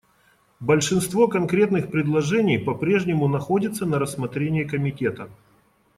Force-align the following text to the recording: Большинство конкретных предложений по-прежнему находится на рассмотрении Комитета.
Большинство 0.59 1.27
конкретных 1.27 1.91
предложений 1.91 2.57
по-прежнему 2.63 3.27
находится 3.27 3.85
на 3.85 3.99
рассмотрении 3.99 4.63
Комитета. 4.63 5.29